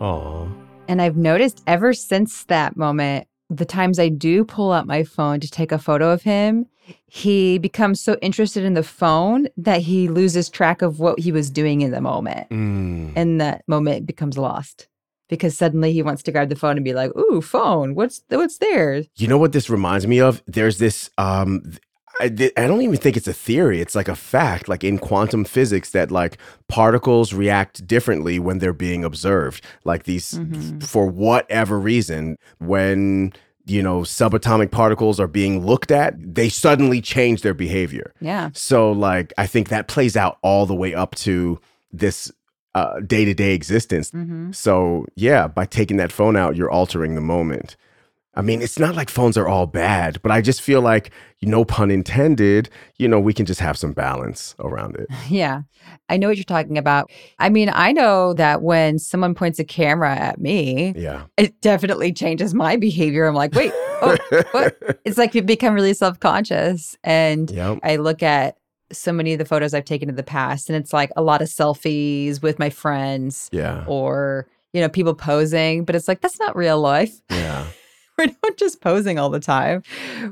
Aw. 0.00 0.48
And 0.88 1.00
I've 1.00 1.16
noticed 1.16 1.62
ever 1.66 1.92
since 1.92 2.44
that 2.44 2.76
moment, 2.76 3.28
the 3.48 3.64
times 3.64 3.98
I 3.98 4.08
do 4.08 4.44
pull 4.44 4.72
out 4.72 4.86
my 4.86 5.04
phone 5.04 5.40
to 5.40 5.50
take 5.50 5.72
a 5.72 5.78
photo 5.78 6.10
of 6.10 6.22
him, 6.22 6.66
he 7.06 7.58
becomes 7.58 8.00
so 8.00 8.16
interested 8.22 8.64
in 8.64 8.74
the 8.74 8.82
phone 8.82 9.46
that 9.56 9.82
he 9.82 10.08
loses 10.08 10.48
track 10.48 10.82
of 10.82 10.98
what 10.98 11.20
he 11.20 11.30
was 11.30 11.50
doing 11.50 11.82
in 11.82 11.92
the 11.92 12.00
moment. 12.00 12.48
Mm. 12.50 13.12
And 13.14 13.40
that 13.40 13.62
moment 13.68 14.06
becomes 14.06 14.38
lost 14.38 14.88
because 15.32 15.56
suddenly 15.56 15.92
he 15.92 16.02
wants 16.02 16.22
to 16.24 16.30
grab 16.32 16.48
the 16.50 16.56
phone 16.56 16.76
and 16.76 16.84
be 16.84 16.92
like, 16.94 17.10
"Ooh, 17.16 17.40
phone! 17.40 17.94
What's 17.94 18.22
what's 18.28 18.58
there?" 18.58 19.02
You 19.16 19.26
know 19.28 19.38
what 19.38 19.52
this 19.52 19.68
reminds 19.70 20.06
me 20.06 20.20
of? 20.20 20.42
There's 20.46 20.78
this 20.78 21.10
um 21.18 21.62
I, 22.20 22.26
I 22.26 22.66
don't 22.68 22.82
even 22.82 22.98
think 22.98 23.16
it's 23.16 23.26
a 23.26 23.32
theory. 23.32 23.80
It's 23.80 23.94
like 23.94 24.06
a 24.08 24.14
fact, 24.14 24.68
like 24.68 24.84
in 24.84 24.98
quantum 24.98 25.44
physics, 25.44 25.90
that 25.92 26.10
like 26.10 26.36
particles 26.68 27.32
react 27.32 27.86
differently 27.86 28.38
when 28.38 28.58
they're 28.58 28.74
being 28.74 29.02
observed. 29.02 29.64
Like 29.84 30.04
these, 30.04 30.32
Mhm. 30.32 30.82
for 30.82 31.06
whatever 31.06 31.80
reason, 31.80 32.36
when 32.58 33.32
you 33.66 33.82
know 33.82 34.00
subatomic 34.00 34.70
particles 34.70 35.18
are 35.18 35.26
being 35.26 35.64
looked 35.64 35.90
at, 35.90 36.14
they 36.18 36.48
suddenly 36.50 37.00
change 37.00 37.40
their 37.40 37.54
behavior. 37.54 38.12
Yeah. 38.20 38.50
So 38.52 38.92
like 38.92 39.32
I 39.38 39.46
think 39.46 39.68
that 39.70 39.88
plays 39.88 40.14
out 40.16 40.36
all 40.42 40.66
the 40.66 40.74
way 40.74 40.94
up 40.94 41.14
to 41.26 41.58
this 41.92 42.30
day 43.06 43.24
to 43.24 43.34
day 43.34 43.54
existence. 43.54 44.10
Mhm. 44.10 44.54
So, 44.54 45.06
yeah, 45.16 45.46
by 45.48 45.66
taking 45.66 45.96
that 45.98 46.12
phone 46.12 46.36
out, 46.36 46.56
you're 46.56 46.70
altering 46.70 47.14
the 47.14 47.20
moment. 47.20 47.76
I 48.34 48.40
mean, 48.40 48.62
it's 48.62 48.78
not 48.78 48.94
like 48.94 49.10
phones 49.10 49.36
are 49.36 49.46
all 49.46 49.66
bad, 49.66 50.18
but 50.22 50.32
I 50.32 50.40
just 50.40 50.62
feel 50.62 50.80
like, 50.80 51.10
no 51.42 51.64
pun 51.66 51.90
intended, 51.90 52.70
you 52.96 53.06
know, 53.08 53.20
we 53.20 53.34
can 53.34 53.44
just 53.44 53.60
have 53.60 53.76
some 53.76 53.92
balance 53.92 54.54
around 54.58 54.96
it. 54.96 55.06
Yeah. 55.28 55.62
I 56.08 56.16
know 56.16 56.28
what 56.28 56.36
you're 56.38 56.44
talking 56.44 56.78
about. 56.78 57.10
I 57.38 57.48
mean, 57.50 57.68
I 57.74 57.92
know 57.92 58.32
that 58.34 58.62
when 58.62 58.98
someone 58.98 59.34
points 59.34 59.58
a 59.58 59.64
camera 59.64 60.14
at 60.16 60.40
me, 60.40 60.94
Yeah. 60.96 61.24
it 61.36 61.60
definitely 61.60 62.12
changes 62.12 62.54
my 62.54 62.76
behavior. 62.76 63.26
I'm 63.26 63.34
like, 63.34 63.52
wait, 63.54 63.72
oh, 63.74 64.16
what? 64.52 64.78
It's 65.04 65.18
like 65.18 65.34
you 65.34 65.42
become 65.42 65.74
really 65.74 65.92
self 65.94 66.18
conscious. 66.20 66.96
And 67.04 67.50
Yep. 67.50 67.80
I 67.82 67.96
look 67.96 68.22
at 68.22 68.56
so 68.92 69.12
many 69.12 69.32
of 69.32 69.38
the 69.38 69.44
photos 69.44 69.74
I've 69.74 69.84
taken 69.84 70.08
in 70.08 70.16
the 70.16 70.22
past, 70.22 70.68
and 70.68 70.76
it's 70.76 70.92
like 70.92 71.10
a 71.16 71.22
lot 71.22 71.42
of 71.42 71.48
selfies 71.48 72.42
with 72.42 72.58
my 72.58 72.70
friends 72.70 73.48
Yeah. 73.52 73.84
or, 73.86 74.46
you 74.72 74.80
know, 74.80 74.88
people 74.88 75.14
posing, 75.14 75.84
but 75.84 75.94
it's 75.96 76.08
like, 76.08 76.20
that's 76.20 76.38
not 76.38 76.54
real 76.56 76.80
life. 76.80 77.20
Yeah. 77.30 77.66
We're 78.18 78.26
not 78.42 78.56
just 78.56 78.80
posing 78.80 79.18
all 79.18 79.30
the 79.30 79.40
time. 79.40 79.82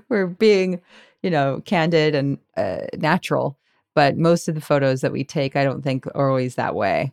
We're 0.09 0.27
being, 0.27 0.81
you 1.23 1.31
know, 1.31 1.63
candid 1.65 2.15
and 2.15 2.39
uh, 2.57 2.83
natural. 2.99 3.57
But 3.95 4.17
most 4.17 4.49
of 4.49 4.55
the 4.55 4.61
photos 4.61 5.01
that 5.01 5.13
we 5.13 5.25
take, 5.25 5.57
I 5.57 5.65
don't 5.65 5.83
think 5.83 6.07
are 6.15 6.29
always 6.29 6.55
that 6.55 6.75
way. 6.75 7.13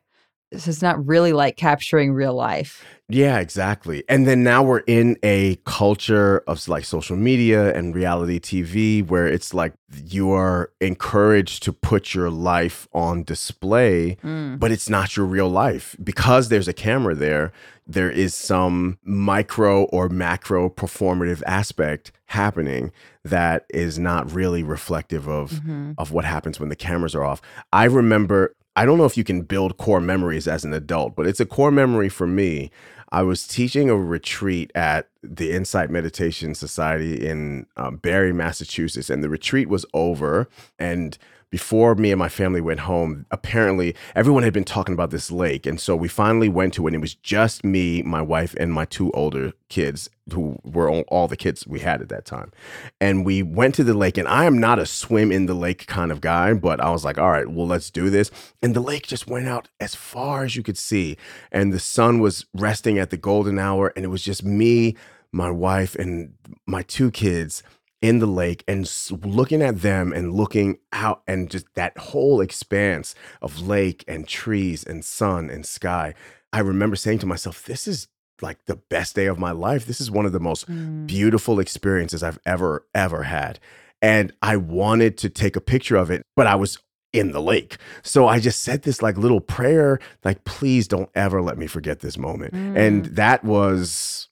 So 0.53 0.69
it's 0.69 0.81
not 0.81 1.05
really 1.05 1.33
like 1.33 1.57
capturing 1.57 2.13
real 2.13 2.33
life. 2.33 2.85
Yeah, 3.09 3.39
exactly. 3.39 4.03
And 4.07 4.25
then 4.25 4.43
now 4.43 4.63
we're 4.63 4.83
in 4.87 5.17
a 5.23 5.57
culture 5.65 6.39
of 6.47 6.65
like 6.69 6.85
social 6.85 7.17
media 7.17 7.73
and 7.73 7.93
reality 7.93 8.39
TV 8.39 9.05
where 9.05 9.27
it's 9.27 9.53
like 9.53 9.73
you 10.05 10.31
are 10.31 10.71
encouraged 10.79 11.63
to 11.63 11.73
put 11.73 12.13
your 12.13 12.29
life 12.29 12.87
on 12.93 13.23
display, 13.23 14.15
Mm. 14.23 14.57
but 14.59 14.71
it's 14.71 14.89
not 14.89 15.17
your 15.17 15.25
real 15.25 15.49
life. 15.49 15.95
Because 16.01 16.47
there's 16.47 16.67
a 16.69 16.73
camera 16.73 17.13
there, 17.15 17.51
there 17.85 18.09
is 18.11 18.33
some 18.33 18.97
micro 19.03 19.83
or 19.85 20.07
macro 20.09 20.69
performative 20.69 21.41
aspect 21.45 22.11
happening 22.27 22.91
that 23.23 23.65
is 23.73 23.99
not 23.99 24.31
really 24.33 24.63
reflective 24.63 25.27
of 25.27 25.51
Mhm. 25.65 25.93
of 25.97 26.11
what 26.13 26.23
happens 26.25 26.57
when 26.59 26.69
the 26.69 26.75
cameras 26.75 27.15
are 27.15 27.23
off. 27.23 27.41
I 27.73 27.85
remember, 27.85 28.53
I 28.77 28.85
don't 28.85 28.99
know 28.99 29.05
if 29.05 29.17
you 29.17 29.23
can 29.23 29.41
build 29.41 29.77
core 29.77 29.99
memories 29.99 30.47
as 30.47 30.63
an 30.63 30.71
adult, 30.71 31.15
but 31.15 31.25
it's 31.25 31.39
a 31.39 31.47
core 31.47 31.71
memory 31.71 32.09
for 32.09 32.27
me. 32.27 32.69
I 33.09 33.23
was 33.23 33.47
teaching 33.47 33.89
a 33.89 33.95
retreat 33.95 34.71
at 34.75 35.09
the 35.23 35.51
Insight 35.51 35.89
Meditation 35.89 36.55
Society 36.55 37.27
in 37.27 37.65
um, 37.77 37.97
Barre, 37.97 38.33
Massachusetts, 38.33 39.09
and 39.09 39.23
the 39.23 39.29
retreat 39.29 39.69
was 39.69 39.85
over. 39.93 40.49
And 40.77 41.17
before 41.49 41.95
me 41.95 42.11
and 42.11 42.19
my 42.19 42.27
family 42.27 42.59
went 42.59 42.81
home, 42.81 43.25
apparently 43.31 43.95
everyone 44.15 44.43
had 44.43 44.53
been 44.53 44.65
talking 44.65 44.93
about 44.93 45.11
this 45.11 45.31
lake. 45.31 45.65
And 45.65 45.79
so 45.79 45.95
we 45.95 46.09
finally 46.09 46.49
went 46.49 46.73
to 46.73 46.85
it, 46.85 46.89
and 46.89 46.95
it 46.95 47.01
was 47.01 47.15
just 47.15 47.63
me, 47.63 48.01
my 48.01 48.21
wife, 48.21 48.53
and 48.59 48.73
my 48.73 48.83
two 48.83 49.11
older 49.11 49.53
kids, 49.69 50.09
who 50.33 50.59
were 50.63 50.89
all, 50.89 51.01
all 51.07 51.27
the 51.27 51.37
kids 51.37 51.65
we 51.65 51.79
had 51.79 52.01
at 52.01 52.09
that 52.09 52.25
time. 52.25 52.51
And 52.99 53.25
we 53.25 53.43
went 53.43 53.75
to 53.75 53.83
the 53.85 53.93
lake, 53.93 54.17
and 54.17 54.27
I 54.27 54.43
am 54.43 54.57
not 54.59 54.77
a 54.77 54.85
swim 54.85 55.31
in 55.31 55.45
the 55.45 55.53
lake 55.53 55.87
kind 55.87 56.11
of 56.11 56.19
guy, 56.19 56.53
but 56.53 56.81
I 56.81 56.89
was 56.89 57.05
like, 57.05 57.17
all 57.17 57.31
right, 57.31 57.47
well, 57.47 57.67
let's 57.67 57.89
do 57.89 58.09
this. 58.09 58.29
And 58.61 58.75
the 58.75 58.81
lake 58.81 59.07
just 59.07 59.27
went 59.27 59.47
out 59.47 59.69
as 59.79 59.95
far 59.95 60.43
as 60.43 60.57
you 60.57 60.63
could 60.63 60.77
see. 60.77 61.15
And 61.49 61.71
the 61.71 61.79
sun 61.79 62.19
was 62.19 62.45
resting 62.53 62.96
at 62.99 63.09
the 63.09 63.17
golden 63.17 63.59
hour, 63.59 63.93
and 63.95 64.03
it 64.05 64.09
was 64.09 64.23
just 64.23 64.43
me, 64.43 64.95
my 65.31 65.49
wife, 65.51 65.95
and 65.95 66.33
my 66.65 66.81
two 66.83 67.11
kids 67.11 67.63
in 68.01 68.19
the 68.19 68.27
lake 68.27 68.63
and 68.67 68.87
looking 69.23 69.61
at 69.61 69.81
them 69.81 70.13
and 70.13 70.33
looking 70.33 70.77
out 70.93 71.23
and 71.27 71.49
just 71.49 71.65
that 71.73 71.97
whole 71.97 72.41
expanse 72.41 73.15
of 73.41 73.67
lake 73.67 74.03
and 74.07 74.27
trees 74.27 74.83
and 74.83 75.03
sun 75.03 75.49
and 75.49 75.65
sky. 75.65 76.13
I 76.53 76.59
remember 76.59 76.95
saying 76.95 77.19
to 77.19 77.25
myself, 77.25 77.63
this 77.65 77.87
is 77.87 78.07
like 78.39 78.65
the 78.65 78.75
best 78.75 79.15
day 79.15 79.25
of 79.25 79.39
my 79.39 79.49
life. 79.51 79.87
This 79.87 79.99
is 79.99 80.11
one 80.11 80.27
of 80.27 80.31
the 80.31 80.39
most 80.39 80.69
Mm. 80.69 81.07
beautiful 81.07 81.59
experiences 81.59 82.21
I've 82.21 82.39
ever, 82.45 82.85
ever 82.93 83.23
had. 83.23 83.59
And 83.99 84.31
I 84.43 84.57
wanted 84.57 85.17
to 85.17 85.29
take 85.29 85.55
a 85.55 85.61
picture 85.61 85.95
of 85.95 86.11
it, 86.11 86.21
but 86.35 86.45
I 86.45 86.53
was 86.53 86.77
in 87.19 87.31
the 87.31 87.41
lake. 87.41 87.77
So 88.03 88.27
I 88.27 88.39
just 88.39 88.63
said 88.63 88.83
this 88.83 89.01
like 89.01 89.17
little 89.17 89.41
prayer, 89.41 89.99
like, 90.23 90.43
please 90.45 90.87
don't 90.87 91.09
ever 91.15 91.41
let 91.41 91.57
me 91.57 91.67
forget 91.67 91.99
this 91.99 92.17
moment. 92.17 92.53
And 92.53 93.05
that 93.15 93.43
was, 93.43 94.29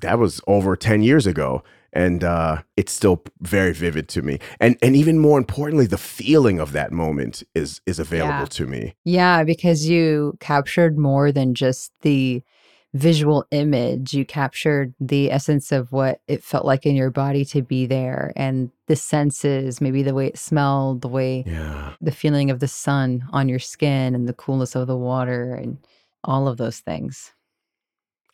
that 0.00 0.18
was 0.18 0.40
over 0.46 0.76
10 0.76 1.02
years 1.02 1.26
ago. 1.26 1.62
And 1.92 2.22
uh, 2.22 2.62
it's 2.76 2.92
still 2.92 3.24
very 3.40 3.72
vivid 3.72 4.06
to 4.10 4.22
me. 4.22 4.38
And 4.60 4.76
and 4.80 4.94
even 4.94 5.18
more 5.18 5.36
importantly, 5.38 5.86
the 5.86 5.98
feeling 5.98 6.60
of 6.60 6.70
that 6.70 6.92
moment 6.92 7.42
is 7.52 7.80
is 7.84 7.98
available 7.98 8.38
Yeah. 8.42 8.44
to 8.44 8.66
me. 8.68 8.94
Yeah, 9.04 9.42
because 9.42 9.88
you 9.88 10.36
captured 10.38 10.96
more 10.98 11.32
than 11.32 11.52
just 11.52 11.90
the 12.02 12.44
visual 12.94 13.46
image. 13.50 14.12
You 14.14 14.24
captured 14.24 14.94
the 15.00 15.30
essence 15.30 15.70
of 15.72 15.92
what 15.92 16.20
it 16.26 16.42
felt 16.42 16.64
like 16.64 16.86
in 16.86 16.96
your 16.96 17.10
body 17.10 17.44
to 17.46 17.62
be 17.62 17.86
there 17.86 18.32
and 18.36 18.70
the 18.86 18.96
senses, 18.96 19.80
maybe 19.80 20.02
the 20.02 20.14
way 20.14 20.26
it 20.26 20.38
smelled, 20.38 21.00
the 21.02 21.08
way 21.08 21.44
Yeah. 21.46 21.92
the 22.00 22.10
feeling 22.12 22.50
of 22.50 22.58
the 22.60 22.68
sun 22.68 23.24
on 23.32 23.48
your 23.48 23.60
skin 23.60 24.14
and 24.14 24.28
the 24.28 24.32
coolness 24.32 24.74
of 24.74 24.86
the 24.86 24.96
water 24.96 25.54
and 25.54 25.78
all 26.24 26.48
of 26.48 26.56
those 26.56 26.80
things. 26.80 27.32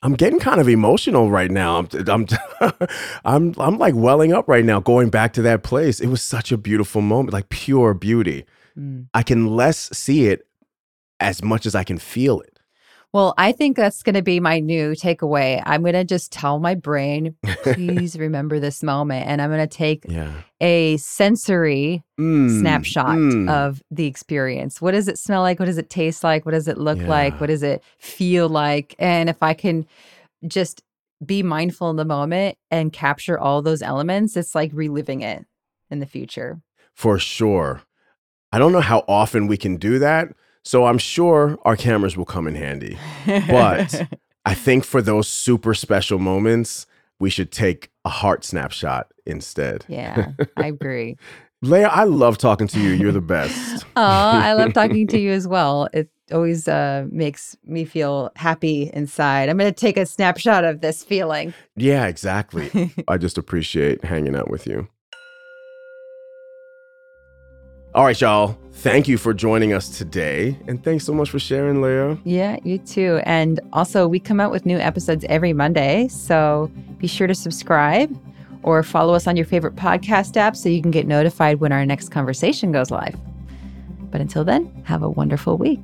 I'm 0.02 0.14
getting 0.14 0.38
kind 0.38 0.60
of 0.60 0.68
emotional 0.68 1.30
right 1.30 1.50
now. 1.50 1.78
I'm, 1.78 1.88
I'm, 2.08 2.26
I'm, 3.24 3.54
I'm 3.58 3.78
like 3.78 3.94
welling 3.94 4.32
up 4.32 4.46
right 4.48 4.64
now, 4.64 4.78
going 4.80 5.10
back 5.10 5.32
to 5.34 5.42
that 5.42 5.62
place. 5.62 6.00
It 6.00 6.08
was 6.08 6.22
such 6.22 6.52
a 6.52 6.56
beautiful 6.58 7.00
moment, 7.02 7.32
like 7.32 7.48
pure 7.48 7.92
beauty. 7.94 8.44
Mm. 8.78 9.08
I 9.14 9.22
can 9.22 9.46
less 9.48 9.90
see 9.96 10.26
it 10.26 10.46
as 11.18 11.42
much 11.42 11.66
as 11.66 11.74
I 11.74 11.82
can 11.82 11.98
feel 11.98 12.40
it. 12.40 12.55
Well, 13.16 13.32
I 13.38 13.52
think 13.52 13.78
that's 13.78 14.02
going 14.02 14.14
to 14.16 14.20
be 14.20 14.40
my 14.40 14.60
new 14.60 14.90
takeaway. 14.90 15.62
I'm 15.64 15.80
going 15.80 15.94
to 15.94 16.04
just 16.04 16.30
tell 16.32 16.58
my 16.58 16.74
brain, 16.74 17.34
please 17.62 18.18
remember 18.18 18.60
this 18.60 18.82
moment. 18.82 19.26
And 19.26 19.40
I'm 19.40 19.48
going 19.48 19.66
to 19.66 19.74
take 19.74 20.04
Yeah. 20.06 20.32
a 20.60 20.98
sensory 20.98 22.04
Mm, 22.20 22.60
snapshot 22.60 23.16
mm. 23.16 23.48
of 23.50 23.82
the 23.90 24.04
experience. 24.04 24.82
What 24.82 24.90
does 24.92 25.08
it 25.08 25.16
smell 25.16 25.40
like? 25.40 25.58
What 25.58 25.64
does 25.64 25.78
it 25.78 25.88
taste 25.88 26.22
like? 26.22 26.44
What 26.44 26.52
does 26.52 26.68
it 26.68 26.76
look 26.76 26.98
like? 26.98 27.40
What 27.40 27.46
does 27.46 27.62
it 27.62 27.82
feel 27.98 28.50
like? 28.50 28.94
And 28.98 29.30
if 29.30 29.42
I 29.42 29.54
can 29.54 29.86
just 30.46 30.82
be 31.24 31.42
mindful 31.42 31.88
in 31.88 31.96
the 31.96 32.04
moment 32.04 32.58
and 32.70 32.92
capture 32.92 33.38
all 33.38 33.62
those 33.62 33.80
elements, 33.80 34.36
it's 34.36 34.54
like 34.54 34.72
reliving 34.74 35.22
it 35.22 35.46
in 35.90 36.00
the 36.00 36.06
future. 36.06 36.60
for 36.92 37.18
sure. 37.18 37.80
I 38.52 38.58
don't 38.58 38.72
know 38.72 38.80
how 38.82 39.04
often 39.08 39.46
we 39.46 39.56
can 39.56 39.76
do 39.78 39.98
that. 40.00 40.28
So 40.66 40.86
I'm 40.86 40.98
sure 40.98 41.56
our 41.64 41.76
cameras 41.76 42.16
will 42.16 42.24
come 42.24 42.48
in 42.48 42.56
handy. 42.56 42.98
But- 43.24 44.08
I 44.44 44.54
think 44.54 44.84
for 44.84 45.02
those 45.02 45.26
super 45.26 45.74
special 45.74 46.20
moments, 46.20 46.86
we 47.18 47.30
should 47.30 47.50
take 47.50 47.90
a 48.04 48.08
heart 48.08 48.44
snapshot 48.44 49.12
instead. 49.26 49.84
yeah, 49.88 50.32
I 50.56 50.68
agree. 50.68 51.16
Leia, 51.64 51.88
I 51.90 52.04
love 52.04 52.38
talking 52.38 52.68
to 52.68 52.80
you. 52.80 52.90
You're 52.90 53.10
the 53.10 53.20
best. 53.20 53.84
Oh, 53.96 54.02
I 54.02 54.52
love 54.52 54.72
talking 54.74 55.06
to 55.08 55.18
you 55.18 55.32
as 55.32 55.48
well. 55.48 55.88
It 55.92 56.10
always 56.30 56.68
uh, 56.68 57.06
makes 57.10 57.56
me 57.64 57.84
feel 57.86 58.30
happy 58.36 58.90
inside. 58.92 59.48
I'm 59.48 59.56
going 59.56 59.72
to 59.72 59.80
take 59.80 59.96
a 59.96 60.04
snapshot 60.04 60.64
of 60.64 60.80
this 60.80 61.02
feeling. 61.02 61.54
Yeah, 61.76 62.06
exactly. 62.06 62.92
I 63.08 63.16
just 63.16 63.38
appreciate 63.38 64.04
hanging 64.04 64.36
out 64.36 64.50
with 64.50 64.66
you. 64.66 64.86
All 67.96 68.04
right, 68.04 68.20
y'all. 68.20 68.58
Thank 68.72 69.08
you 69.08 69.16
for 69.16 69.32
joining 69.32 69.72
us 69.72 69.88
today. 69.88 70.58
And 70.68 70.84
thanks 70.84 71.02
so 71.02 71.14
much 71.14 71.30
for 71.30 71.38
sharing, 71.38 71.76
Leia. 71.76 72.20
Yeah, 72.24 72.58
you 72.62 72.76
too. 72.76 73.22
And 73.24 73.58
also, 73.72 74.06
we 74.06 74.20
come 74.20 74.38
out 74.38 74.50
with 74.50 74.66
new 74.66 74.76
episodes 74.76 75.24
every 75.30 75.54
Monday. 75.54 76.06
So 76.08 76.70
be 76.98 77.06
sure 77.06 77.26
to 77.26 77.34
subscribe 77.34 78.14
or 78.62 78.82
follow 78.82 79.14
us 79.14 79.26
on 79.26 79.34
your 79.34 79.46
favorite 79.46 79.76
podcast 79.76 80.36
app 80.36 80.56
so 80.56 80.68
you 80.68 80.82
can 80.82 80.90
get 80.90 81.06
notified 81.06 81.58
when 81.60 81.72
our 81.72 81.86
next 81.86 82.10
conversation 82.10 82.70
goes 82.70 82.90
live. 82.90 83.16
But 84.10 84.20
until 84.20 84.44
then, 84.44 84.70
have 84.84 85.02
a 85.02 85.08
wonderful 85.08 85.56
week. 85.56 85.80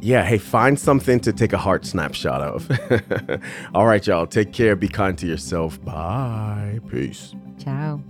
Yeah, 0.00 0.22
hey, 0.22 0.38
find 0.38 0.78
something 0.78 1.18
to 1.18 1.32
take 1.32 1.52
a 1.52 1.58
heart 1.58 1.84
snapshot 1.84 2.42
of. 2.42 3.40
All 3.74 3.86
right, 3.86 4.06
y'all. 4.06 4.28
Take 4.28 4.52
care. 4.52 4.76
Be 4.76 4.86
kind 4.86 5.18
to 5.18 5.26
yourself. 5.26 5.84
Bye. 5.84 6.78
Peace. 6.88 7.34
Ciao. 7.58 8.00